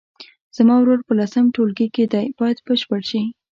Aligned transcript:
زما 0.57 0.75
ورور 0.79 0.99
په 1.07 1.13
لسم 1.19 1.45
ټولګي 1.55 1.87
کې 1.95 2.03
دی 2.13 2.25
باید 2.39 2.57
بشپړ 2.67 3.01
شي. 3.09 3.21